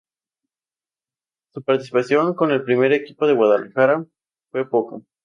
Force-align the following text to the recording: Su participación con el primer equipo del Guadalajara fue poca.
Su 1.53 1.61
participación 1.61 2.33
con 2.33 2.49
el 2.49 2.63
primer 2.63 2.91
equipo 2.91 3.27
del 3.27 3.35
Guadalajara 3.35 4.03
fue 4.51 4.67
poca. 4.67 4.97